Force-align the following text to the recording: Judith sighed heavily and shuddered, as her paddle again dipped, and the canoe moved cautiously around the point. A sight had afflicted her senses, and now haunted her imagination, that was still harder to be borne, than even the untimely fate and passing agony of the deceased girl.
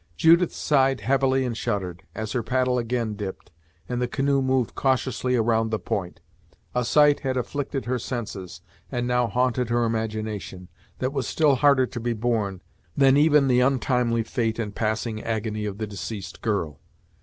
Judith 0.17 0.51
sighed 0.51 1.01
heavily 1.01 1.45
and 1.45 1.55
shuddered, 1.55 2.01
as 2.15 2.31
her 2.31 2.41
paddle 2.41 2.79
again 2.79 3.13
dipped, 3.13 3.51
and 3.87 4.01
the 4.01 4.07
canoe 4.07 4.41
moved 4.41 4.73
cautiously 4.73 5.35
around 5.35 5.69
the 5.69 5.77
point. 5.77 6.21
A 6.73 6.83
sight 6.83 7.19
had 7.19 7.37
afflicted 7.37 7.85
her 7.85 7.99
senses, 7.99 8.61
and 8.91 9.05
now 9.07 9.27
haunted 9.27 9.69
her 9.69 9.83
imagination, 9.85 10.69
that 10.97 11.13
was 11.13 11.27
still 11.27 11.53
harder 11.57 11.85
to 11.85 11.99
be 11.99 12.13
borne, 12.13 12.63
than 12.97 13.15
even 13.15 13.47
the 13.47 13.59
untimely 13.59 14.23
fate 14.23 14.57
and 14.57 14.73
passing 14.73 15.21
agony 15.23 15.65
of 15.65 15.77
the 15.77 15.85
deceased 15.85 16.41
girl. 16.41 16.79